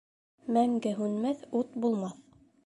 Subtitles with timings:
[0.55, 2.19] Мәңге һүнмәҫ ут булмаҫ.